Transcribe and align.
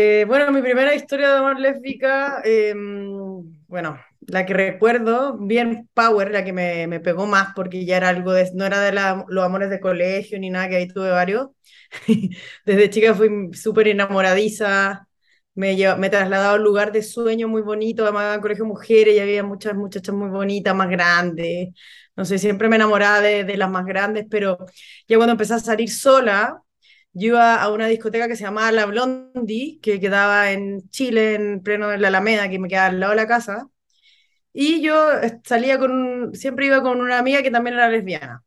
Eh, 0.00 0.24
bueno, 0.28 0.52
mi 0.52 0.60
primera 0.62 0.94
historia 0.94 1.30
de 1.30 1.38
amor 1.38 1.58
lésbica, 1.58 2.40
eh, 2.44 2.74
bueno, 3.66 3.98
la 4.20 4.44
que 4.46 4.54
recuerdo, 4.54 5.36
bien 5.38 5.88
Power, 5.94 6.30
la 6.30 6.44
que 6.44 6.52
me, 6.52 6.86
me 6.86 7.00
pegó 7.00 7.26
más 7.26 7.48
porque 7.56 7.84
ya 7.84 7.96
era 7.96 8.08
algo 8.10 8.32
de, 8.32 8.50
no 8.54 8.64
era 8.66 8.80
de 8.80 8.92
la, 8.92 9.24
los 9.28 9.44
amores 9.44 9.70
de 9.70 9.80
colegio 9.80 10.38
ni 10.38 10.50
nada, 10.50 10.68
que 10.68 10.76
ahí 10.76 10.88
tuve 10.88 11.10
varios. 11.10 11.48
Desde 12.66 12.90
chica 12.90 13.14
fui 13.14 13.28
súper 13.54 13.88
enamoradiza, 13.88 15.08
me, 15.54 15.74
lleva, 15.76 15.96
me 15.96 16.10
trasladaba 16.10 16.52
a 16.52 16.56
un 16.56 16.62
lugar 16.64 16.92
de 16.92 17.02
sueño 17.02 17.48
muy 17.48 17.62
bonito, 17.62 18.02
además 18.04 18.36
en 18.36 18.40
colegio 18.42 18.64
mujeres 18.66 19.14
y 19.16 19.20
había 19.20 19.42
muchas 19.42 19.74
muchachas 19.74 20.14
muy 20.14 20.28
bonitas, 20.30 20.74
más 20.74 20.88
grandes. 20.90 21.70
No 22.16 22.24
sé, 22.24 22.38
siempre 22.38 22.68
me 22.68 22.76
enamoraba 22.76 23.20
de, 23.20 23.44
de 23.44 23.56
las 23.56 23.70
más 23.70 23.84
grandes, 23.86 24.26
pero 24.30 24.58
ya 25.08 25.16
cuando 25.16 25.32
empecé 25.32 25.54
a 25.54 25.58
salir 25.60 25.90
sola, 25.90 26.62
yo 27.18 27.28
iba 27.28 27.56
a 27.62 27.70
una 27.72 27.86
discoteca 27.86 28.28
que 28.28 28.36
se 28.36 28.44
llamaba 28.44 28.72
La 28.72 28.86
Blondie, 28.86 29.78
que 29.82 30.00
quedaba 30.00 30.52
en 30.52 30.88
Chile, 30.90 31.34
en 31.34 31.62
pleno 31.62 31.88
de 31.88 31.98
la 31.98 32.08
Alameda, 32.08 32.48
que 32.48 32.58
me 32.58 32.68
quedaba 32.68 32.88
al 32.88 33.00
lado 33.00 33.12
de 33.12 33.16
la 33.16 33.26
casa. 33.28 33.68
Y 34.52 34.82
yo 34.82 34.94
salía 35.44 35.78
con, 35.78 36.34
siempre 36.34 36.66
iba 36.66 36.82
con 36.82 37.00
una 37.00 37.18
amiga 37.18 37.42
que 37.42 37.50
también 37.50 37.74
era 37.76 37.88
lesbiana. 37.90 38.44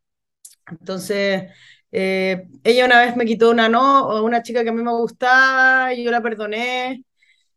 Entonces, 0.70 1.43
eh, 1.91 2.48
ella 2.63 2.85
una 2.85 3.02
vez 3.02 3.15
me 3.15 3.26
quitó 3.26 3.52
una 3.52 3.70
no, 3.70 4.23
una 4.23 4.43
chica 4.43 4.63
que 4.63 4.70
a 4.70 4.73
mí 4.73 4.84
me 4.84 4.91
gustaba, 4.91 5.93
y 5.93 6.04
yo 6.04 6.12
la 6.12 6.21
perdoné. 6.21 7.04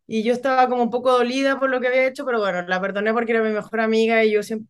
Y 0.07 0.23
yo 0.25 0.33
estaba 0.35 0.69
como 0.69 0.83
un 0.85 0.91
poco 0.91 1.13
dolida 1.13 1.59
por 1.61 1.71
lo 1.71 1.81
que 1.81 1.89
había 1.89 2.07
hecho, 2.07 2.27
pero 2.27 2.41
bueno, 2.41 2.63
la 2.63 2.81
perdoné 2.81 3.13
porque 3.15 3.33
era 3.33 3.43
mi 3.43 3.51
mejor 3.53 3.81
amiga 3.81 4.25
y 4.25 4.33
yo 4.33 4.43
siempre, 4.43 4.69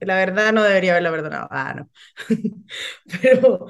la 0.00 0.16
verdad 0.16 0.52
no 0.52 0.62
debería 0.64 0.92
haberla 0.92 1.10
perdonado. 1.12 1.48
Ah, 1.50 1.74
no. 1.76 1.90
pero 3.22 3.68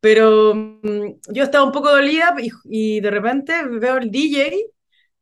pero 0.00 0.54
mm, 0.54 1.20
yo 1.32 1.44
estaba 1.44 1.64
un 1.64 1.72
poco 1.72 1.90
dolida 1.90 2.34
y, 2.64 3.00
de 3.00 3.10
repente 3.10 3.54
veo 3.66 3.96
el 3.98 4.10
DJ 4.10 4.56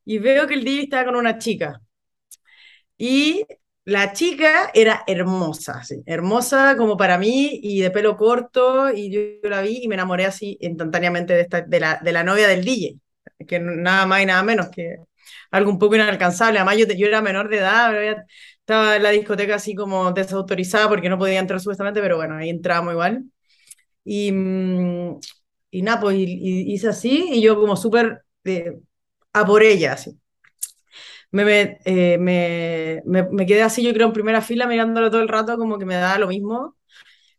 y 0.04 0.18
veo 0.18 0.46
que 0.46 0.54
el 0.54 0.64
DJ 0.64 0.82
estaba 0.84 1.06
con 1.06 1.16
una 1.16 1.38
chica. 1.38 1.80
Y 2.96 3.44
la 3.84 4.12
chica 4.12 4.70
era 4.74 5.04
hermosa, 5.06 5.82
hermosa 6.06 6.76
como 6.76 6.96
para 6.96 7.18
mí 7.18 7.60
y 7.62 7.80
de 7.80 7.90
pelo 7.90 8.16
corto 8.16 8.90
y 8.92 9.10
yo, 9.10 9.20
yo 9.42 9.50
la 9.50 9.60
vi 9.62 9.80
y 9.82 9.88
me 9.88 9.94
enamoré 9.94 10.24
así 10.26 10.56
instantáneamente 10.60 11.34
de, 11.34 11.42
esta, 11.42 11.60
de, 11.62 11.80
la, 11.80 12.00
de 12.02 12.12
la 12.12 12.24
novia 12.24 12.48
del 12.48 12.64
DJ, 12.64 12.98
que 13.46 13.60
nada 13.60 14.06
más 14.06 14.22
y 14.22 14.26
nada 14.26 14.42
menos 14.42 14.68
que 14.70 14.96
algo 15.50 15.70
un 15.70 15.78
poco 15.78 15.96
inalcanzable. 15.96 16.58
Además 16.58 16.78
yo, 16.78 16.86
yo 16.94 17.06
era 17.06 17.22
menor 17.22 17.48
de 17.48 17.58
edad, 17.58 17.94
estaba 18.58 18.96
en 18.96 19.02
la 19.02 19.10
discoteca 19.10 19.56
así 19.56 19.74
como 19.74 20.12
desautorizada 20.12 20.88
porque 20.88 21.08
no 21.08 21.18
podía 21.18 21.38
entrar 21.40 21.60
supuestamente, 21.60 22.00
pero 22.00 22.16
bueno, 22.16 22.36
ahí 22.36 22.50
entramos 22.50 22.92
igual. 22.92 23.24
Y, 24.04 24.32
mm, 24.32 25.20
y 25.70 25.82
nada, 25.82 26.00
pues 26.00 26.16
y, 26.16 26.24
y 26.24 26.72
hice 26.74 26.88
así 26.88 27.30
y 27.32 27.42
yo 27.42 27.58
como 27.60 27.76
súper 27.76 28.24
eh, 28.44 28.78
a 29.32 29.46
por 29.46 29.62
ella, 29.62 29.94
así. 29.94 30.18
Me, 31.30 31.44
me, 31.44 31.78
eh, 31.84 32.18
me, 32.18 33.02
me, 33.04 33.46
quedé 33.46 33.62
así, 33.62 33.82
yo 33.82 33.92
creo, 33.92 34.06
en 34.06 34.12
primera 34.12 34.40
fila 34.40 34.66
mirándolo 34.66 35.10
todo 35.10 35.20
el 35.22 35.28
rato, 35.28 35.56
como 35.58 35.78
que 35.78 35.84
me 35.84 35.96
daba 35.96 36.18
lo 36.18 36.28
mismo. 36.28 36.76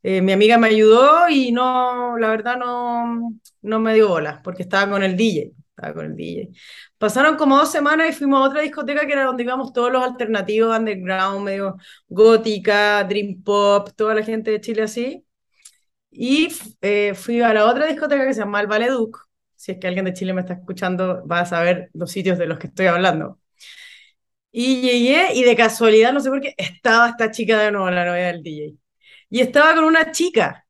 Eh, 0.03 0.21
mi 0.21 0.33
amiga 0.33 0.57
me 0.59 0.69
ayudó 0.69 1.29
y 1.29 1.51
no, 1.53 2.17
la 2.19 2.29
verdad 2.29 2.57
no, 2.57 3.33
no 3.63 3.81
me 3.81 3.95
dio 3.95 4.09
bolas, 4.09 4.41
porque 4.43 4.63
estaba 4.63 4.91
con 4.91 5.03
el 5.03 5.17
DJ, 5.17 5.53
estaba 5.71 5.95
con 5.95 6.07
el 6.07 6.17
DJ. 6.17 6.59
Pasaron 6.99 7.37
como 7.37 7.57
dos 7.57 7.71
semanas 7.71 8.09
y 8.11 8.13
fuimos 8.13 8.41
a 8.41 8.49
otra 8.49 8.61
discoteca 8.63 9.07
que 9.07 9.13
era 9.13 9.25
donde 9.25 9.43
íbamos 9.43 9.73
todos 9.73 9.91
los 9.93 10.03
alternativos, 10.03 10.77
underground, 10.77 11.45
medio 11.45 11.77
gótica, 12.09 13.03
dream 13.05 13.43
pop, 13.43 13.89
toda 13.97 14.15
la 14.15 14.23
gente 14.23 14.51
de 14.51 14.61
Chile 14.61 14.83
así. 14.83 15.24
Y 16.17 16.47
eh, 16.81 17.13
fui 17.13 17.41
a 17.41 17.53
la 17.53 17.65
otra 17.65 17.87
discoteca 17.87 18.25
que 18.25 18.33
se 18.33 18.39
llama 18.41 18.61
el 18.61 18.67
Valeduc. 18.67 19.27
Si 19.55 19.73
es 19.73 19.79
que 19.79 19.87
alguien 19.87 20.05
de 20.05 20.13
Chile 20.13 20.33
me 20.33 20.41
está 20.41 20.53
escuchando, 20.53 21.25
va 21.27 21.41
a 21.41 21.45
saber 21.45 21.89
los 21.93 22.11
sitios 22.11 22.37
de 22.37 22.47
los 22.47 22.57
que 22.57 22.67
estoy 22.67 22.85
hablando. 22.87 23.39
Y 24.51 24.81
llegué 24.81 25.33
y 25.33 25.43
de 25.43 25.55
casualidad, 25.55 26.13
no 26.13 26.21
sé 26.21 26.29
por 26.29 26.39
qué, 26.41 26.53
estaba 26.57 27.09
esta 27.09 27.31
chica 27.31 27.59
de 27.59 27.71
nuevo, 27.71 27.89
la 27.91 28.05
novia 28.05 28.27
del 28.27 28.41
DJ. 28.43 28.77
Y 29.29 29.41
estaba 29.41 29.75
con 29.75 29.83
una 29.83 30.11
chica. 30.11 30.65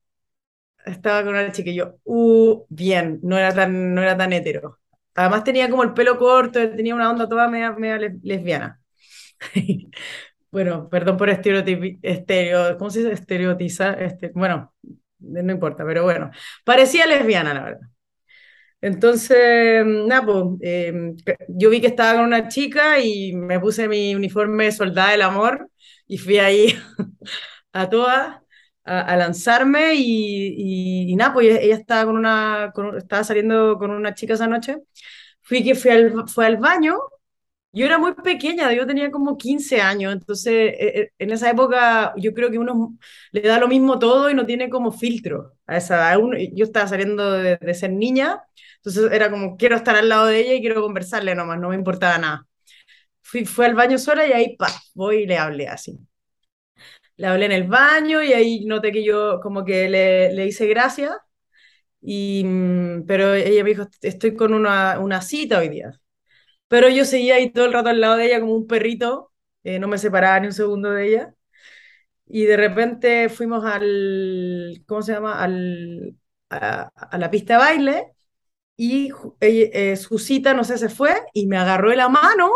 Estaba 0.84 1.22
con 1.24 1.30
una 1.34 1.52
chica 1.52 1.70
y 1.70 1.76
yo, 1.76 1.96
uh, 2.04 2.64
bien, 2.68 3.20
no 3.22 3.38
era 3.38 3.54
tan, 3.54 3.94
no 3.94 4.02
era 4.02 4.16
tan 4.16 4.32
hetero. 4.32 4.78
Además 5.14 5.44
tenía 5.44 5.70
como 5.70 5.82
el 5.84 5.94
pelo 5.94 6.18
corto, 6.18 6.60
tenía 6.70 6.94
una 6.94 7.10
onda 7.10 7.28
toda 7.28 7.48
media, 7.48 7.72
media 7.72 7.98
lesbiana. 8.22 8.80
bueno, 10.50 10.88
perdón 10.88 11.16
por 11.16 11.30
estereotip, 11.30 11.98
estereo, 12.02 12.78
¿cómo 12.78 12.90
se 12.90 13.00
dice? 13.00 13.12
Estereotizar, 13.12 14.02
este, 14.02 14.30
bueno, 14.34 14.74
no 15.28 15.52
importa, 15.52 15.84
pero 15.84 16.04
bueno, 16.04 16.30
parecía 16.64 17.06
lesbiana, 17.06 17.54
la 17.54 17.64
verdad. 17.64 17.88
Entonces, 18.80 19.84
nada, 19.86 20.24
pues, 20.24 20.44
eh, 20.62 21.14
yo 21.48 21.70
vi 21.70 21.80
que 21.80 21.88
estaba 21.88 22.14
con 22.14 22.24
una 22.26 22.48
chica 22.48 23.00
y 23.00 23.32
me 23.34 23.58
puse 23.58 23.88
mi 23.88 24.14
uniforme 24.14 24.64
de 24.66 24.72
soldada 24.72 25.10
del 25.12 25.22
amor 25.22 25.70
y 26.06 26.18
fui 26.18 26.38
ahí 26.38 26.74
a 27.72 27.88
todas 27.90 28.36
a, 28.84 29.16
lanzarme 29.16 29.94
y, 29.96 31.10
y, 31.10 31.16
nada, 31.16 31.32
pues 31.34 31.58
ella 31.60 31.74
estaba, 31.74 32.06
con 32.06 32.16
una, 32.16 32.72
estaba 32.96 33.24
saliendo 33.24 33.78
con 33.78 33.90
una 33.90 34.14
chica 34.14 34.34
esa 34.34 34.46
noche. 34.46 34.78
Fui 35.42 35.64
que 35.64 35.74
fui 35.74 35.90
al, 35.90 36.28
fue 36.28 36.46
al 36.46 36.56
baño 36.58 36.96
yo 37.76 37.86
era 37.86 37.98
muy 37.98 38.14
pequeña, 38.14 38.72
yo 38.72 38.86
tenía 38.86 39.10
como 39.10 39.36
15 39.36 39.80
años, 39.82 40.12
entonces 40.12 40.52
eh, 40.78 41.00
eh, 41.00 41.10
en 41.18 41.30
esa 41.32 41.50
época 41.50 42.14
yo 42.16 42.34
creo 42.34 42.50
que 42.50 42.58
uno 42.58 42.96
le 43.32 43.40
da 43.42 43.58
lo 43.60 43.68
mismo 43.68 43.98
todo 43.98 44.30
y 44.30 44.34
no 44.34 44.46
tiene 44.46 44.70
como 44.70 44.92
filtro 44.92 45.54
a 45.66 45.76
esa 45.78 45.96
edad. 46.14 46.20
Yo 46.54 46.64
estaba 46.64 46.88
saliendo 46.88 47.32
de, 47.32 47.56
de 47.58 47.74
ser 47.74 47.92
niña, 47.92 48.42
entonces 48.76 49.10
era 49.12 49.30
como 49.30 49.56
quiero 49.56 49.76
estar 49.76 49.96
al 49.96 50.08
lado 50.08 50.26
de 50.26 50.40
ella 50.40 50.54
y 50.54 50.60
quiero 50.60 50.82
conversarle 50.82 51.34
nomás, 51.34 51.58
no 51.60 51.68
me 51.70 51.76
importaba 51.76 52.18
nada. 52.18 52.46
Fui, 53.22 53.44
fui 53.46 53.66
al 53.66 53.74
baño 53.76 53.98
sola 53.98 54.26
y 54.26 54.32
ahí 54.32 54.56
pa, 54.56 54.68
voy 54.94 55.18
y 55.24 55.26
le 55.26 55.38
hablé 55.38 55.68
así. 55.68 55.98
Le 57.16 57.26
hablé 57.26 57.46
en 57.46 57.52
el 57.52 57.64
baño 57.64 58.22
y 58.22 58.32
ahí 58.32 58.64
noté 58.66 58.92
que 58.92 59.04
yo 59.04 59.40
como 59.42 59.64
que 59.64 59.88
le, 59.88 60.32
le 60.34 60.46
hice 60.46 60.66
gracia, 60.66 61.16
y, 62.02 62.44
mm, 62.44 63.06
pero 63.06 63.34
ella 63.34 63.64
me 63.64 63.70
dijo, 63.70 63.86
estoy 64.02 64.36
con 64.36 64.54
una, 64.54 65.00
una 65.00 65.22
cita 65.22 65.58
hoy 65.60 65.68
día. 65.70 65.92
Pero 66.68 66.88
yo 66.88 67.04
seguía 67.04 67.36
ahí 67.36 67.50
todo 67.50 67.66
el 67.66 67.72
rato 67.72 67.90
al 67.90 68.00
lado 68.00 68.16
de 68.16 68.26
ella 68.26 68.40
como 68.40 68.54
un 68.54 68.66
perrito, 68.66 69.32
eh, 69.64 69.78
no 69.78 69.88
me 69.88 69.98
separaba 69.98 70.40
ni 70.40 70.48
un 70.48 70.52
segundo 70.52 70.90
de 70.90 71.08
ella. 71.08 71.34
Y 72.28 72.44
de 72.44 72.56
repente 72.56 73.28
fuimos 73.28 73.64
al, 73.64 74.82
¿cómo 74.86 75.02
se 75.02 75.12
llama? 75.12 75.42
Al, 75.42 76.16
a, 76.50 77.18
la 77.18 77.30
pista 77.30 77.54
de 77.54 77.58
baile 77.58 78.12
y 78.76 79.10
eh, 79.40 79.96
su 79.96 80.18
cita, 80.18 80.54
no 80.54 80.64
sé, 80.64 80.78
se 80.78 80.88
fue 80.88 81.14
y 81.32 81.46
me 81.46 81.56
agarró 81.58 81.90
de 81.90 81.96
la 81.96 82.08
mano, 82.08 82.50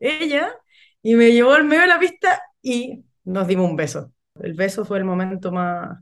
ella, 0.00 0.54
y 1.02 1.14
me 1.14 1.32
llevó 1.32 1.52
al 1.54 1.64
medio 1.64 1.82
de 1.82 1.88
la 1.88 1.98
pista 1.98 2.42
y 2.62 3.04
nos 3.24 3.46
dimos 3.46 3.70
un 3.70 3.76
beso. 3.76 4.12
El 4.40 4.54
beso 4.54 4.84
fue 4.84 4.98
el 4.98 5.04
momento 5.04 5.52
más 5.52 5.98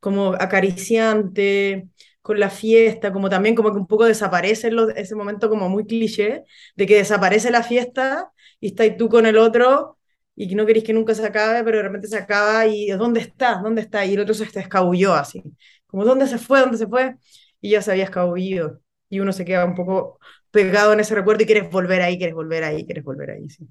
como 0.00 0.34
acariciante, 0.34 1.88
con 2.28 2.38
la 2.40 2.50
fiesta, 2.50 3.12
como 3.12 3.30
también 3.30 3.54
como 3.56 3.72
que 3.72 3.78
un 3.78 3.86
poco 3.86 4.04
desaparece 4.04 4.70
los, 4.70 4.90
ese 4.96 5.14
momento 5.16 5.48
como 5.48 5.68
muy 5.70 5.86
cliché, 5.86 6.44
de 6.76 6.86
que 6.86 6.96
desaparece 6.96 7.50
la 7.50 7.62
fiesta 7.62 8.30
y 8.60 8.68
estás 8.68 8.96
tú 8.98 9.08
con 9.08 9.26
el 9.26 9.38
otro 9.38 9.98
y 10.36 10.46
que 10.48 10.54
no 10.54 10.66
querés 10.66 10.84
que 10.84 10.92
nunca 10.92 11.14
se 11.14 11.26
acabe, 11.26 11.64
pero 11.64 11.78
de 11.78 11.84
repente 11.84 12.06
se 12.08 12.18
acaba 12.18 12.66
y 12.66 12.88
¿dónde 12.90 13.20
está? 13.20 13.60
¿Dónde 13.62 13.80
está? 13.82 14.04
Y 14.06 14.14
el 14.14 14.20
otro 14.20 14.34
se 14.34 14.44
escabulló 14.44 15.14
así, 15.14 15.42
como 15.86 16.04
¿dónde 16.04 16.26
se 16.26 16.38
fue? 16.38 16.60
¿Dónde 16.60 16.78
se 16.78 16.86
fue? 16.86 17.16
Y 17.60 17.70
ya 17.70 17.82
se 17.82 17.90
había 17.92 18.04
escabullido 18.04 18.80
y 19.08 19.20
uno 19.20 19.32
se 19.32 19.44
queda 19.46 19.64
un 19.64 19.74
poco 19.74 20.18
pegado 20.50 20.92
en 20.92 21.00
ese 21.00 21.14
recuerdo 21.14 21.42
y 21.42 21.46
quieres 21.46 21.70
volver 21.70 22.02
ahí, 22.02 22.18
quieres 22.18 22.34
volver 22.34 22.64
ahí, 22.64 22.84
quieres 22.84 23.04
volver 23.04 23.30
ahí, 23.30 23.48
sí. 23.48 23.66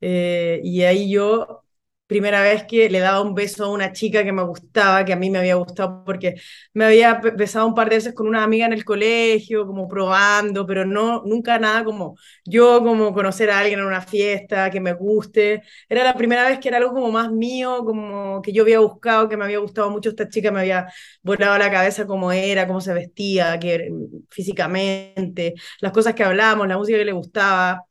Eh, 0.00 0.60
y 0.64 0.82
ahí 0.82 1.10
yo 1.10 1.64
primera 2.10 2.42
vez 2.42 2.64
que 2.64 2.90
le 2.90 2.98
daba 2.98 3.20
un 3.22 3.34
beso 3.36 3.64
a 3.64 3.68
una 3.70 3.92
chica 3.92 4.24
que 4.24 4.32
me 4.32 4.42
gustaba, 4.42 5.04
que 5.04 5.12
a 5.12 5.16
mí 5.16 5.30
me 5.30 5.38
había 5.38 5.54
gustado 5.54 6.02
porque 6.04 6.34
me 6.74 6.84
había 6.84 7.14
besado 7.36 7.68
un 7.68 7.74
par 7.74 7.88
de 7.88 7.96
veces 7.96 8.14
con 8.14 8.26
una 8.26 8.42
amiga 8.42 8.66
en 8.66 8.72
el 8.72 8.84
colegio, 8.84 9.64
como 9.64 9.86
probando, 9.86 10.66
pero 10.66 10.84
no, 10.84 11.22
nunca 11.24 11.60
nada 11.60 11.84
como 11.84 12.16
yo, 12.44 12.82
como 12.82 13.14
conocer 13.14 13.48
a 13.50 13.60
alguien 13.60 13.78
en 13.78 13.86
una 13.86 14.00
fiesta, 14.00 14.70
que 14.70 14.80
me 14.80 14.92
guste. 14.92 15.62
Era 15.88 16.02
la 16.02 16.14
primera 16.14 16.48
vez 16.48 16.58
que 16.58 16.66
era 16.68 16.78
algo 16.78 16.92
como 16.92 17.12
más 17.12 17.30
mío, 17.30 17.84
como 17.84 18.42
que 18.42 18.52
yo 18.52 18.64
había 18.64 18.80
buscado, 18.80 19.28
que 19.28 19.36
me 19.36 19.44
había 19.44 19.58
gustado 19.60 19.88
mucho 19.90 20.10
esta 20.10 20.28
chica, 20.28 20.50
me 20.50 20.60
había 20.60 20.88
volado 21.22 21.58
la 21.58 21.70
cabeza 21.70 22.06
cómo 22.06 22.32
era, 22.32 22.66
cómo 22.66 22.80
se 22.80 22.92
vestía, 22.92 23.56
que, 23.60 23.88
físicamente, 24.30 25.54
las 25.80 25.92
cosas 25.92 26.14
que 26.14 26.24
hablábamos, 26.24 26.66
la 26.66 26.76
música 26.76 26.98
que 26.98 27.04
le 27.04 27.12
gustaba 27.12 27.84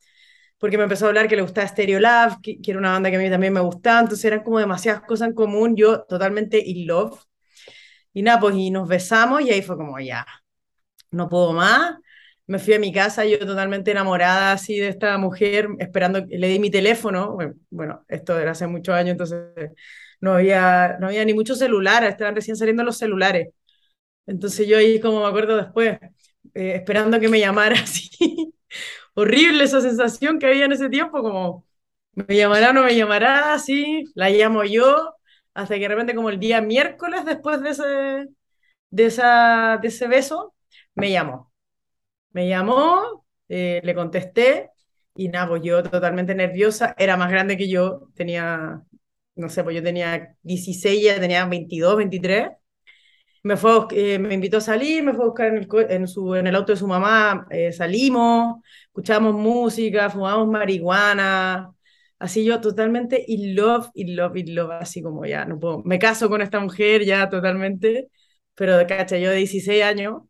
porque 0.60 0.76
me 0.76 0.84
empezó 0.84 1.06
a 1.06 1.08
hablar 1.08 1.28
que 1.28 1.36
le 1.36 1.42
gustaba 1.42 1.66
Stereo 1.66 2.00
Love, 2.00 2.36
que, 2.42 2.60
que, 2.60 2.70
era 2.70 2.78
una 2.78 2.92
banda 2.92 3.10
que 3.10 3.16
a 3.16 3.18
mí 3.18 3.30
también 3.30 3.52
me 3.52 3.60
gustaba, 3.60 4.00
entonces 4.00 4.24
eran 4.26 4.42
como 4.44 4.58
demasiadas 4.60 5.02
cosas 5.02 5.28
en 5.28 5.34
común, 5.34 5.74
yo 5.76 6.02
totalmente 6.04 6.58
in 6.64 6.86
love. 6.86 7.18
Y 8.12 8.22
nada, 8.22 8.40
pues 8.40 8.56
y 8.56 8.70
nos 8.70 8.88
besamos 8.88 9.42
y 9.42 9.50
ahí 9.50 9.62
fue 9.62 9.76
como, 9.76 9.98
ya, 10.00 10.26
no 11.10 11.28
puedo 11.28 11.52
más. 11.52 11.96
Me 12.46 12.58
fui 12.58 12.74
a 12.74 12.80
mi 12.80 12.92
casa, 12.92 13.24
yo 13.24 13.38
totalmente 13.38 13.92
enamorada 13.92 14.52
así 14.52 14.78
de 14.78 14.88
esta 14.88 15.16
mujer, 15.18 15.68
esperando, 15.78 16.20
le 16.28 16.48
di 16.48 16.58
mi 16.58 16.70
teléfono, 16.70 17.38
bueno, 17.70 18.04
esto 18.08 18.38
era 18.38 18.52
hace 18.52 18.66
muchos 18.66 18.94
años, 18.94 19.12
entonces 19.12 19.38
no 20.20 20.34
había, 20.34 20.98
no 21.00 21.08
había 21.08 21.24
ni 21.24 21.34
muchos 21.34 21.58
celulares, 21.58 22.10
estaban 22.10 22.34
recién 22.34 22.56
saliendo 22.56 22.82
los 22.84 22.98
celulares. 22.98 23.48
Entonces 24.26 24.66
yo 24.68 24.78
ahí, 24.78 25.00
como 25.00 25.22
me 25.22 25.28
acuerdo 25.28 25.56
después, 25.56 25.98
eh, 26.54 26.74
esperando 26.76 27.20
que 27.20 27.28
me 27.28 27.40
llamara 27.40 27.76
así. 27.82 28.54
Horrible 29.14 29.64
esa 29.64 29.80
sensación 29.80 30.38
que 30.38 30.46
había 30.46 30.64
en 30.66 30.72
ese 30.72 30.88
tiempo, 30.88 31.22
como 31.22 31.66
me 32.14 32.36
llamará 32.36 32.72
no 32.72 32.82
me 32.84 32.94
llamará, 32.96 33.54
así, 33.54 34.04
la 34.14 34.30
llamo 34.30 34.64
yo, 34.64 35.14
hasta 35.54 35.74
que 35.76 35.80
de 35.82 35.88
repente 35.88 36.14
como 36.14 36.30
el 36.30 36.40
día 36.40 36.60
miércoles 36.60 37.24
después 37.24 37.60
de 37.62 37.70
ese, 37.70 38.28
de 38.90 39.06
esa, 39.06 39.78
de 39.82 39.88
ese 39.88 40.08
beso, 40.08 40.54
me 40.94 41.10
llamó. 41.10 41.52
Me 42.32 42.48
llamó, 42.48 43.26
eh, 43.48 43.80
le 43.84 43.94
contesté 43.94 44.70
y 45.14 45.28
nada, 45.28 45.48
pues 45.48 45.62
yo 45.62 45.82
totalmente 45.82 46.34
nerviosa, 46.34 46.94
era 46.98 47.16
más 47.16 47.30
grande 47.30 47.56
que 47.56 47.68
yo, 47.68 48.08
tenía, 48.14 48.82
no 49.36 49.48
sé, 49.48 49.64
pues 49.64 49.76
yo 49.76 49.82
tenía 49.82 50.36
16, 50.42 51.02
ella 51.04 51.20
tenía 51.20 51.44
22, 51.46 51.96
23. 51.96 52.50
Me, 53.42 53.56
fue, 53.56 53.72
eh, 53.92 54.18
me 54.18 54.34
invitó 54.34 54.58
a 54.58 54.60
salir, 54.60 55.02
me 55.02 55.14
fue 55.14 55.24
a 55.24 55.28
buscar 55.28 55.46
en 55.48 55.56
el, 55.58 55.68
en 55.90 56.06
su, 56.08 56.34
en 56.34 56.46
el 56.46 56.54
auto 56.56 56.72
de 56.72 56.78
su 56.78 56.86
mamá, 56.86 57.46
eh, 57.50 57.72
salimos, 57.72 58.62
escuchamos 58.86 59.34
música, 59.34 60.10
fumamos 60.10 60.46
marihuana, 60.48 61.72
así 62.18 62.44
yo 62.44 62.60
totalmente 62.60 63.24
in 63.28 63.54
love, 63.56 63.88
in 63.94 64.14
love, 64.16 64.36
in 64.36 64.54
love, 64.54 64.70
así 64.72 65.02
como 65.02 65.24
ya, 65.24 65.44
no 65.46 65.58
puedo, 65.58 65.82
me 65.84 65.98
caso 65.98 66.28
con 66.28 66.42
esta 66.42 66.60
mujer 66.60 67.02
ya 67.04 67.28
totalmente, 67.30 68.10
pero 68.54 68.76
de 68.76 68.86
cacha, 68.86 69.16
yo 69.18 69.30
de 69.30 69.36
16 69.36 69.82
años, 69.84 70.22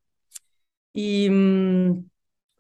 y, 0.93 1.29
mm, 1.31 2.05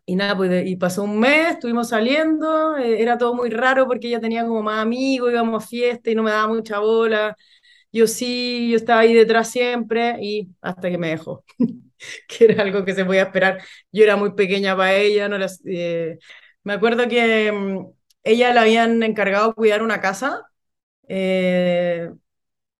y 0.06 0.16
nada, 0.16 0.36
pues 0.36 0.66
y 0.66 0.76
pasó 0.76 1.04
un 1.04 1.20
mes, 1.20 1.52
estuvimos 1.54 1.90
saliendo, 1.90 2.76
eh, 2.78 3.02
era 3.02 3.18
todo 3.18 3.34
muy 3.34 3.50
raro 3.50 3.86
porque 3.86 4.08
ella 4.08 4.20
tenía 4.20 4.44
como 4.46 4.62
más 4.62 4.80
amigos, 4.82 5.32
íbamos 5.32 5.64
a 5.64 5.68
fiesta 5.68 6.10
y 6.10 6.14
no 6.14 6.22
me 6.24 6.30
daba 6.32 6.48
mucha 6.54 6.78
bola, 6.80 7.36
yo 7.92 8.06
sí, 8.06 8.70
yo 8.70 8.76
estaba 8.76 9.00
ahí 9.00 9.14
detrás 9.14 9.50
siempre 9.50 10.16
y 10.20 10.48
hasta 10.60 10.90
que 10.90 10.98
me 10.98 11.08
dejó, 11.10 11.44
que 12.28 12.44
era 12.46 12.62
algo 12.62 12.84
que 12.84 12.94
se 12.94 13.04
podía 13.04 13.22
esperar, 13.24 13.62
yo 13.92 14.04
era 14.04 14.16
muy 14.16 14.32
pequeña 14.34 14.76
para 14.76 14.94
ella, 14.96 15.28
no 15.28 15.38
las, 15.38 15.60
eh, 15.66 16.18
me 16.64 16.74
acuerdo 16.74 17.08
que 17.08 17.50
mm, 17.52 17.86
ella 18.24 18.52
le 18.54 18.60
habían 18.60 19.02
encargado 19.02 19.54
cuidar 19.54 19.82
una 19.82 20.00
casa, 20.00 20.42
eh, 21.08 22.10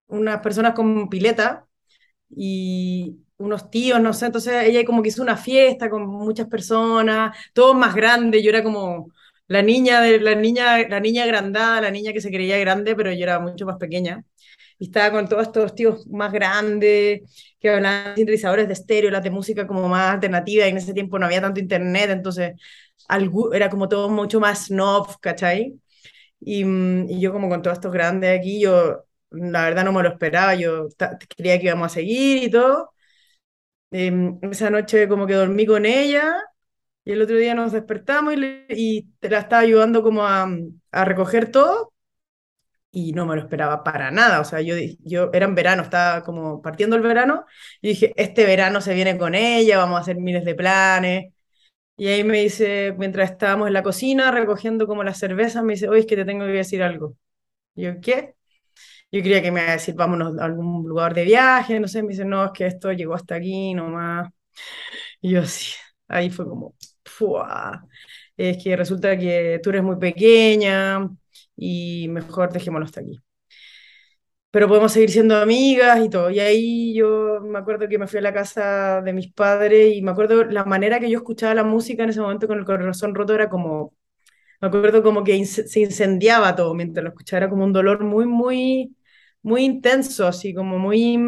unas 0.08 0.40
personas 0.40 0.74
con 0.74 1.08
pileta 1.08 1.66
y 2.30 3.18
unos 3.38 3.70
tíos, 3.70 4.00
no 4.00 4.12
sé, 4.14 4.26
entonces 4.26 4.64
ella 4.66 4.84
como 4.84 5.02
que 5.02 5.08
hizo 5.10 5.22
una 5.22 5.36
fiesta 5.36 5.90
con 5.90 6.06
muchas 6.06 6.48
personas, 6.48 7.36
todos 7.54 7.76
más 7.76 7.94
grandes, 7.94 8.42
yo 8.42 8.50
era 8.50 8.62
como 8.62 9.10
la 9.50 9.62
niña 9.62 10.00
de 10.00 10.20
la 10.20 10.34
niña 10.36 10.78
la 10.88 11.00
niña 11.00 11.24
agrandada, 11.24 11.80
la 11.80 11.90
niña 11.90 12.12
que 12.12 12.20
se 12.20 12.30
creía 12.30 12.58
grande, 12.58 12.94
pero 12.96 13.12
yo 13.12 13.24
era 13.24 13.40
mucho 13.40 13.66
más 13.66 13.78
pequeña. 13.78 14.24
Y 14.78 14.86
estaba 14.86 15.10
con 15.12 15.28
todos 15.28 15.44
estos 15.48 15.74
tíos 15.74 16.06
más 16.08 16.32
grandes 16.32 17.22
que 17.60 17.70
hablaban 17.70 18.16
sintetizadores 18.16 18.68
de 18.68 18.74
estéreo, 18.74 19.10
las 19.10 19.24
de 19.24 19.30
música 19.30 19.66
como 19.66 19.88
más 19.88 20.14
alternativa, 20.14 20.66
y 20.66 20.70
en 20.70 20.76
ese 20.78 20.94
tiempo 20.94 21.18
no 21.18 21.26
había 21.26 21.40
tanto 21.42 21.60
internet, 21.60 22.10
entonces 22.10 22.54
era 23.52 23.70
como 23.70 23.88
todo 23.88 24.08
mucho 24.08 24.40
más 24.40 24.66
snob, 24.66 25.18
¿cachai? 25.20 25.80
Y, 26.40 26.64
mm, 26.64 27.10
y, 27.10 27.20
yo 27.20 27.32
como 27.32 27.48
con 27.48 27.62
todos 27.62 27.78
estos 27.78 27.92
grandes 27.92 28.38
aquí, 28.38 28.60
yo 28.60 29.04
la 29.30 29.64
verdad 29.64 29.84
no 29.84 29.92
me 29.92 30.02
lo 30.02 30.10
esperaba, 30.10 30.54
yo 30.56 30.88
creía 31.36 31.58
que 31.58 31.66
íbamos 31.66 31.86
a 31.92 31.94
seguir 31.94 32.44
y 32.44 32.50
todo. 32.50 32.92
Em, 33.92 34.38
esa 34.42 34.70
noche 34.70 35.08
como 35.08 35.26
que 35.26 35.34
dormí 35.34 35.66
con 35.66 35.84
ella 35.86 36.32
y 37.04 37.12
el 37.12 37.22
otro 37.22 37.36
día 37.36 37.54
nos 37.54 37.72
despertamos 37.72 38.34
y, 38.34 38.64
y 38.68 39.02
te 39.20 39.30
la 39.30 39.40
estaba 39.40 39.62
ayudando 39.62 40.02
como 40.02 40.26
a, 40.26 40.48
a, 40.92 41.04
recoger 41.04 41.50
todo 41.50 41.92
y 42.92 43.12
no 43.12 43.26
me 43.26 43.36
lo 43.36 43.42
esperaba 43.42 43.84
para 43.84 44.10
nada, 44.10 44.40
o 44.40 44.44
sea, 44.44 44.60
yo, 44.60 44.74
yo 45.04 45.30
era 45.32 45.46
en 45.46 45.54
verano, 45.54 45.82
estaba 45.82 46.24
como 46.24 46.60
partiendo 46.62 46.96
el 46.96 47.02
verano 47.02 47.46
y 47.80 47.88
dije, 47.90 48.12
este 48.16 48.44
verano 48.44 48.80
se 48.80 48.94
viene 48.94 49.16
con 49.18 49.34
ella, 49.34 49.78
vamos 49.78 49.98
a 49.98 50.00
hacer 50.02 50.16
miles 50.16 50.44
de 50.44 50.54
planes 50.54 51.32
y 52.00 52.08
ahí 52.08 52.24
me 52.24 52.40
dice, 52.42 52.94
mientras 52.98 53.30
estábamos 53.32 53.68
en 53.68 53.74
la 53.74 53.82
cocina 53.82 54.30
recogiendo 54.30 54.86
como 54.86 55.04
las 55.04 55.18
cervezas, 55.18 55.62
me 55.62 55.74
dice, 55.74 55.88
oye, 55.88 56.00
es 56.00 56.06
que 56.06 56.16
te 56.16 56.24
tengo 56.24 56.46
que 56.46 56.52
decir 56.52 56.82
algo. 56.82 57.16
Yo, 57.76 58.00
¿qué? 58.00 58.36
Yo 59.12 59.22
quería 59.22 59.42
que 59.42 59.52
me 59.52 59.62
iba 59.62 59.70
a 59.70 59.74
decir, 59.74 59.94
vámonos 59.96 60.38
a 60.38 60.44
algún 60.44 60.88
lugar 60.88 61.14
de 61.14 61.24
viaje, 61.24 61.80
no 61.80 61.88
sé, 61.88 62.02
me 62.02 62.10
dice, 62.10 62.24
no, 62.24 62.46
es 62.46 62.52
que 62.52 62.66
esto 62.66 62.92
llegó 62.92 63.14
hasta 63.14 63.36
aquí 63.36 63.74
nomás. 63.74 64.30
Y 65.20 65.32
yo 65.32 65.40
así, 65.42 65.72
ahí 66.08 66.30
fue 66.30 66.46
como, 66.48 66.74
Es 68.36 68.62
que 68.62 68.76
resulta 68.76 69.18
que 69.18 69.60
tú 69.62 69.70
eres 69.70 69.82
muy 69.82 69.96
pequeña 69.96 71.08
y 71.56 72.08
mejor 72.08 72.52
dejémoslo 72.52 72.86
hasta 72.86 73.00
aquí. 73.00 73.18
Pero 74.50 74.66
podemos 74.68 74.92
seguir 74.92 75.10
siendo 75.10 75.36
amigas 75.36 76.04
y 76.04 76.10
todo. 76.10 76.30
Y 76.30 76.40
ahí 76.40 76.94
yo 76.94 77.40
me 77.40 77.58
acuerdo 77.58 77.88
que 77.88 77.98
me 77.98 78.08
fui 78.08 78.18
a 78.18 78.22
la 78.22 78.32
casa 78.34 79.00
de 79.02 79.12
mis 79.12 79.32
padres 79.32 79.94
y 79.94 80.02
me 80.02 80.10
acuerdo 80.10 80.44
la 80.44 80.64
manera 80.64 80.98
que 80.98 81.08
yo 81.10 81.18
escuchaba 81.18 81.54
la 81.54 81.62
música 81.64 82.02
en 82.02 82.10
ese 82.10 82.20
momento 82.20 82.48
con 82.48 82.58
el 82.58 82.64
corazón 82.64 83.14
roto 83.14 83.34
era 83.34 83.48
como, 83.48 83.94
me 84.60 84.68
acuerdo 84.68 85.02
como 85.02 85.24
que 85.24 85.44
se 85.46 85.80
incendiaba 85.80 86.56
todo 86.56 86.74
mientras 86.74 87.04
lo 87.04 87.10
escuchaba, 87.10 87.38
era 87.38 87.50
como 87.50 87.64
un 87.64 87.72
dolor 87.74 88.04
muy, 88.04 88.26
muy, 88.26 88.96
muy 89.42 89.64
intenso, 89.64 90.26
así 90.26 90.54
como 90.54 90.78
muy, 90.78 91.18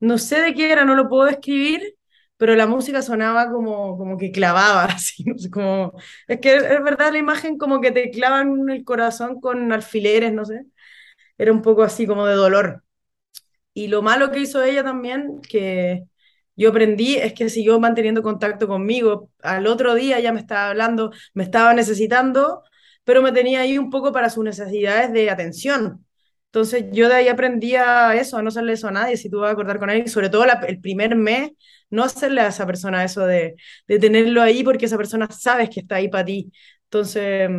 no 0.00 0.18
sé 0.18 0.40
de 0.40 0.54
qué 0.54 0.72
era, 0.72 0.84
no 0.84 0.94
lo 0.94 1.08
puedo 1.08 1.24
describir, 1.26 1.95
pero 2.36 2.54
la 2.56 2.66
música 2.66 3.02
sonaba 3.02 3.50
como, 3.50 3.96
como 3.98 4.16
que 4.18 4.30
clavaba, 4.32 4.84
así, 4.86 5.24
no 5.24 5.34
como, 5.50 5.92
es 6.28 6.40
que 6.40 6.56
es 6.56 6.82
verdad 6.84 7.12
la 7.12 7.18
imagen 7.18 7.58
como 7.58 7.80
que 7.80 7.92
te 7.92 8.10
clavan 8.10 8.68
el 8.70 8.84
corazón 8.84 9.40
con 9.40 9.72
alfileres, 9.72 10.32
no 10.32 10.44
sé 10.44 10.66
era 11.38 11.52
un 11.52 11.62
poco 11.62 11.82
así 11.82 12.06
como 12.06 12.26
de 12.26 12.34
dolor. 12.34 12.84
Y 13.74 13.88
lo 13.88 14.02
malo 14.02 14.30
que 14.32 14.40
hizo 14.40 14.62
ella 14.64 14.82
también, 14.84 15.40
que 15.42 16.04
yo 16.56 16.70
aprendí, 16.70 17.16
es 17.16 17.34
que 17.34 17.50
siguió 17.50 17.80
manteniendo 17.80 18.22
contacto 18.22 18.68
conmigo. 18.68 19.30
Al 19.42 19.66
otro 19.68 19.94
día 19.96 20.20
ya 20.20 20.32
me 20.32 20.40
estaba 20.40 20.70
hablando, 20.70 21.12
me 21.34 21.44
estaba 21.44 21.74
necesitando, 21.74 22.62
pero 23.04 23.22
me 23.22 23.32
tenía 23.32 23.62
ahí 23.62 23.78
un 23.78 23.90
poco 23.90 24.12
para 24.12 24.30
sus 24.30 24.44
necesidades 24.44 25.12
de 25.12 25.30
atención. 25.30 26.05
Entonces 26.56 26.86
yo 26.90 27.10
de 27.10 27.16
ahí 27.16 27.28
aprendí 27.28 27.76
a 27.76 28.14
eso, 28.14 28.38
a 28.38 28.42
no 28.42 28.48
hacerle 28.48 28.72
eso 28.72 28.88
a 28.88 28.90
nadie, 28.90 29.18
si 29.18 29.28
tú 29.28 29.40
vas 29.40 29.50
a 29.50 29.52
acordar 29.52 29.78
con 29.78 29.90
alguien, 29.90 30.08
sobre 30.08 30.30
todo 30.30 30.46
el 30.66 30.80
primer 30.80 31.14
mes, 31.14 31.50
no 31.90 32.02
hacerle 32.02 32.40
a 32.40 32.46
esa 32.46 32.64
persona 32.66 33.04
eso 33.04 33.26
de, 33.26 33.56
de 33.86 33.98
tenerlo 33.98 34.40
ahí 34.40 34.64
porque 34.64 34.86
esa 34.86 34.96
persona 34.96 35.28
sabes 35.30 35.68
que 35.68 35.80
está 35.80 35.96
ahí 35.96 36.08
para 36.08 36.24
ti. 36.24 36.50
Entonces, 36.84 37.50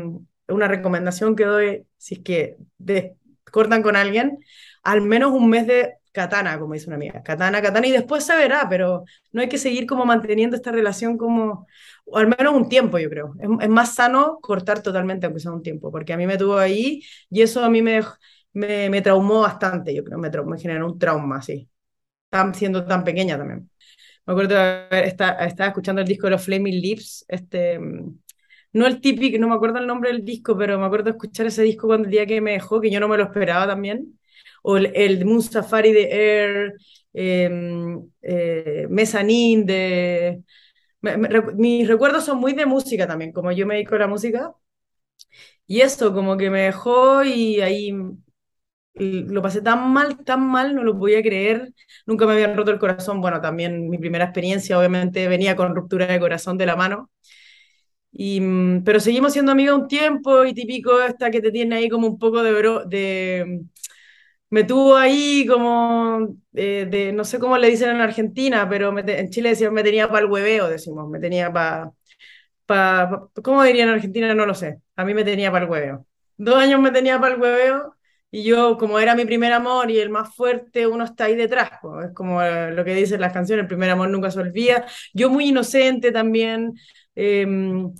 una 0.47 0.67
recomendación 0.67 1.35
que 1.35 1.45
doy, 1.45 1.85
si 1.97 2.15
es 2.15 2.21
que 2.23 2.57
de, 2.79 3.13
cortan 3.51 3.83
con 3.83 3.95
alguien, 3.95 4.39
al 4.81 5.01
menos 5.01 5.31
un 5.31 5.47
mes 5.47 5.67
de 5.67 5.97
katana, 6.11 6.57
como 6.57 6.73
dice 6.73 6.87
una 6.87 6.95
amiga, 6.95 7.21
katana, 7.21 7.61
katana, 7.61 7.85
y 7.85 7.91
después 7.91 8.23
se 8.23 8.35
verá, 8.35 8.65
pero 8.67 9.03
no 9.31 9.41
hay 9.41 9.47
que 9.47 9.59
seguir 9.59 9.85
como 9.85 10.05
manteniendo 10.05 10.55
esta 10.55 10.71
relación 10.71 11.19
como, 11.19 11.67
o 12.05 12.17
al 12.17 12.25
menos 12.27 12.55
un 12.55 12.67
tiempo, 12.67 12.97
yo 12.97 13.11
creo. 13.11 13.35
Es, 13.61 13.69
más 13.69 13.93
sano 13.93 14.39
cortar 14.41 14.81
totalmente, 14.81 15.27
aunque 15.27 15.39
sea 15.39 15.51
un 15.51 15.61
tiempo, 15.61 15.91
porque 15.91 16.13
a 16.13 16.17
mí 16.17 16.25
me 16.25 16.37
tuvo 16.37 16.57
ahí 16.57 17.03
y 17.29 17.43
eso 17.43 17.63
a 17.63 17.69
mí 17.69 17.83
me, 17.83 18.01
me, 18.57 18.89
me 18.89 19.01
traumó 19.01 19.41
bastante, 19.41 19.93
yo 19.95 20.03
creo, 20.03 20.17
me, 20.19 20.29
me 20.29 20.59
generó 20.59 20.87
un 20.87 20.99
trauma, 20.99 21.37
así, 21.37 21.69
tan, 22.29 22.55
siendo 22.55 22.85
tan 22.85 23.03
pequeña 23.03 23.37
también. 23.37 23.69
Me 24.25 24.33
acuerdo 24.33 24.55
de 24.55 24.87
estaba, 25.07 25.45
escuchando 25.45 26.01
el 26.01 26.07
disco 26.07 26.27
de 26.27 26.31
los 26.31 26.43
Flaming 26.45 26.81
Lips, 26.81 27.25
este 27.29 27.79
no 28.73 28.85
el 28.87 29.01
típico, 29.01 29.37
no 29.39 29.47
me 29.49 29.55
acuerdo 29.55 29.79
el 29.79 29.87
nombre 29.87 30.11
del 30.11 30.23
disco, 30.25 30.57
pero 30.57 30.77
me 30.79 30.85
acuerdo 30.85 31.09
escuchar 31.11 31.47
ese 31.47 31.63
disco 31.63 31.87
cuando 31.87 32.05
el 32.05 32.11
día 32.11 32.25
que 32.25 32.41
me 32.41 32.51
dejó, 32.53 32.81
que 32.81 32.91
yo 32.91 32.99
no 32.99 33.07
me 33.07 33.17
lo 33.17 33.23
esperaba 33.23 33.67
también, 33.67 34.19
o 34.63 34.77
el, 34.77 34.91
el 34.95 35.25
Moon 35.25 35.41
Safari 35.41 35.93
de 35.93 36.03
Air, 36.11 36.73
eh, 37.13 37.49
eh, 38.21 38.87
Mezzanine 38.89 39.63
de... 39.65 40.43
mis 41.55 41.87
recuerdos 41.87 42.25
son 42.25 42.39
muy 42.39 42.53
de 42.53 42.65
música 42.65 43.07
también, 43.07 43.31
como 43.31 43.51
yo 43.51 43.65
me 43.67 43.75
dedico 43.75 43.95
a 43.95 43.99
la 43.99 44.07
música, 44.07 44.53
y 45.67 45.81
eso, 45.81 46.13
como 46.13 46.37
que 46.37 46.49
me 46.49 46.61
dejó 46.63 47.23
y 47.23 47.61
ahí 47.61 47.91
lo 48.99 49.41
pasé 49.41 49.61
tan 49.61 49.91
mal, 49.91 50.23
tan 50.23 50.45
mal, 50.47 50.75
no 50.75 50.83
lo 50.83 50.97
podía 50.97 51.21
creer, 51.21 51.73
nunca 52.05 52.25
me 52.25 52.33
habían 52.33 52.55
roto 52.57 52.71
el 52.71 52.79
corazón, 52.79 53.21
bueno, 53.21 53.41
también 53.41 53.89
mi 53.89 53.97
primera 53.97 54.25
experiencia 54.25 54.77
obviamente 54.79 55.27
venía 55.27 55.55
con 55.55 55.75
ruptura 55.75 56.07
de 56.07 56.19
corazón 56.19 56.57
de 56.57 56.65
la 56.65 56.75
mano, 56.75 57.09
y, 58.11 58.41
mm, 58.41 58.83
pero 58.83 58.99
seguimos 58.99 59.33
siendo 59.33 59.51
amigos 59.51 59.79
un 59.79 59.87
tiempo 59.87 60.43
y 60.45 60.53
típico 60.53 61.01
esta 61.01 61.29
que 61.31 61.41
te 61.41 61.51
tiene 61.51 61.75
ahí 61.75 61.89
como 61.89 62.07
un 62.07 62.17
poco 62.17 62.41
de... 62.43 62.53
Bro, 62.53 62.85
de 62.85 63.61
me 64.49 64.63
tuvo 64.63 64.95
ahí 64.95 65.45
como, 65.47 66.37
eh, 66.53 66.87
de, 66.89 67.11
no 67.13 67.25
sé 67.25 67.39
cómo 67.39 67.57
le 67.57 67.69
dicen 67.69 67.89
en 67.89 68.01
Argentina, 68.01 68.67
pero 68.69 68.97
en 68.97 69.29
Chile 69.29 69.49
decían 69.49 69.73
me 69.73 69.83
tenía 69.83 70.07
para 70.07 70.21
el 70.25 70.31
hueveo, 70.31 70.69
decimos, 70.69 71.09
me 71.09 71.19
tenía 71.19 71.51
para... 71.51 71.91
Pa, 72.65 73.29
¿Cómo 73.43 73.63
dirían 73.63 73.89
en 73.89 73.95
Argentina? 73.95 74.33
No 74.35 74.45
lo 74.45 74.55
sé. 74.55 74.81
A 74.95 75.05
mí 75.05 75.13
me 75.13 75.23
tenía 75.25 75.51
para 75.51 75.65
el 75.65 75.71
hueveo. 75.71 76.07
Dos 76.37 76.57
años 76.57 76.81
me 76.81 76.91
tenía 76.91 77.19
para 77.19 77.35
el 77.35 77.41
hueveo 77.41 77.96
y 78.31 78.43
yo, 78.43 78.77
como 78.77 78.99
era 78.99 79.15
mi 79.15 79.25
primer 79.25 79.53
amor 79.53 79.89
y 79.89 79.99
el 79.99 80.09
más 80.09 80.35
fuerte, 80.35 80.85
uno 80.87 81.05
está 81.05 81.25
ahí 81.25 81.35
detrás. 81.35 81.71
Es 82.05 82.13
como 82.13 82.41
lo 82.41 82.83
que 82.85 82.93
dicen 82.95 83.21
las 83.21 83.33
canciones, 83.33 83.63
el 83.63 83.67
primer 83.67 83.89
amor 83.89 84.09
nunca 84.09 84.31
se 84.31 84.39
olvida. 84.39 84.85
Yo 85.13 85.29
muy 85.29 85.47
inocente 85.49 86.11
también, 86.11 86.73
Em, 87.19 87.93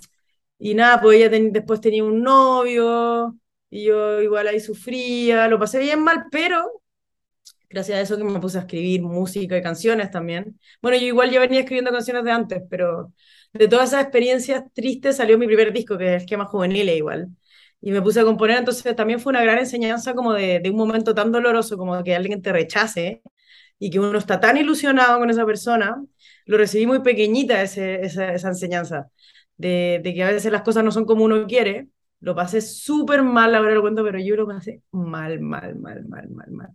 y 0.58 0.74
nada, 0.74 1.00
pues 1.00 1.18
ella 1.18 1.28
después 1.50 1.80
tenía 1.80 2.04
un 2.04 2.22
novio 2.22 3.36
y 3.70 3.84
yo 3.86 4.20
igual 4.22 4.46
ahí 4.48 4.60
sufría, 4.60 5.48
lo 5.48 5.58
pasé 5.58 5.80
bien 5.80 6.02
mal, 6.04 6.26
pero 6.30 6.82
gracias 7.68 7.98
a 7.98 8.00
eso 8.02 8.16
que 8.16 8.24
me 8.24 8.40
puse 8.40 8.58
a 8.58 8.62
escribir 8.62 9.02
música 9.02 9.56
y 9.56 9.62
canciones 9.62 10.10
también. 10.10 10.58
Bueno, 10.82 10.98
yo 10.98 11.06
igual 11.06 11.30
ya 11.30 11.40
venía 11.40 11.60
escribiendo 11.60 11.90
canciones 11.92 12.24
de 12.24 12.30
antes, 12.32 12.62
pero 12.70 13.12
de 13.52 13.68
todas 13.68 13.88
esas 13.90 14.02
experiencias 14.02 14.64
tristes 14.72 15.16
salió 15.16 15.38
mi 15.38 15.46
primer 15.46 15.72
disco, 15.72 15.98
que 15.98 16.16
es 16.16 16.22
Esquema 16.22 16.46
Juvenil 16.46 16.88
igual. 16.90 17.28
Y 17.80 17.92
me 17.92 18.02
puse 18.02 18.20
a 18.20 18.24
componer, 18.24 18.58
entonces 18.58 18.96
también 18.96 19.20
fue 19.20 19.30
una 19.30 19.42
gran 19.42 19.58
enseñanza 19.58 20.14
como 20.14 20.32
de, 20.34 20.60
de 20.60 20.70
un 20.70 20.76
momento 20.76 21.14
tan 21.14 21.30
doloroso 21.32 21.76
como 21.78 22.02
que 22.02 22.14
alguien 22.16 22.42
te 22.42 22.52
rechace 22.52 23.22
y 23.78 23.90
que 23.90 24.00
uno 24.00 24.18
está 24.18 24.40
tan 24.40 24.56
ilusionado 24.56 25.18
con 25.18 25.30
esa 25.30 25.46
persona. 25.46 26.02
Lo 26.46 26.56
recibí 26.58 26.86
muy 26.86 27.00
pequeñita 27.00 27.62
ese, 27.62 28.04
esa, 28.04 28.32
esa 28.34 28.48
enseñanza, 28.48 29.10
de, 29.56 30.00
de 30.02 30.14
que 30.14 30.24
a 30.24 30.28
veces 30.30 30.50
las 30.52 30.62
cosas 30.62 30.84
no 30.84 30.90
son 30.92 31.04
como 31.04 31.24
uno 31.24 31.46
quiere. 31.46 31.88
Lo 32.20 32.34
pasé 32.34 32.60
súper 32.60 33.22
mal, 33.22 33.54
ahora 33.54 33.74
lo 33.74 33.80
cuento, 33.82 34.02
pero 34.04 34.18
yo 34.18 34.34
lo 34.36 34.46
pasé 34.46 34.82
mal, 34.90 35.40
mal, 35.40 35.76
mal, 35.76 36.04
mal, 36.08 36.28
mal, 36.30 36.50
mal. 36.50 36.70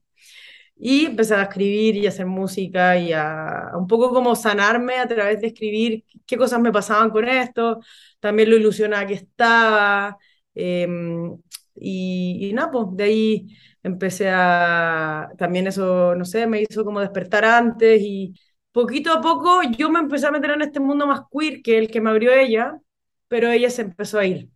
Y 0.76 1.06
empecé 1.06 1.36
a 1.36 1.44
escribir 1.44 1.96
y 1.98 2.06
a 2.06 2.10
hacer 2.10 2.26
música 2.26 2.98
y 2.98 3.14
a, 3.14 3.72
un 3.76 3.88
poco 3.88 4.12
como 4.14 4.36
sanarme 4.36 4.96
a 5.00 5.08
través 5.08 5.40
de 5.42 5.48
escribir 5.48 6.04
qué 6.26 6.38
cosas 6.38 6.60
me 6.60 6.72
pasaban 6.72 7.10
con 7.12 7.28
esto, 7.28 7.80
también 8.20 8.50
lo 8.50 8.58
ilusionada 8.58 9.06
que 9.08 9.14
estaba. 9.16 10.18
Em, 10.56 11.38
y, 11.76 12.48
y 12.50 12.54
nada, 12.54 12.72
pues 12.72 12.86
de 12.92 13.04
ahí 13.04 13.48
empecé 13.84 14.30
a, 14.32 15.30
también 15.38 15.68
eso, 15.68 16.16
no 16.16 16.26
sé, 16.26 16.48
me 16.48 16.62
hizo 16.62 16.86
como 16.86 17.00
despertar 17.02 17.46
antes 17.46 18.02
y 18.02 18.34
poquito 18.72 19.12
a 19.14 19.22
poco 19.22 19.62
yo 19.78 19.90
me 19.90 20.00
empecé 20.00 20.28
a 20.28 20.32
meter 20.32 20.52
en 20.52 20.62
este 20.62 20.80
mundo 20.80 21.08
más 21.08 21.22
queer 21.32 21.62
que 21.62 21.78
el 21.78 21.90
que 21.92 22.02
me 22.02 22.10
abrió 22.12 22.32
ella, 22.34 22.80
pero 23.28 23.50
ella 23.52 23.70
se 23.70 23.82
empezó 23.84 24.20
a 24.20 24.26
ir. 24.26 24.50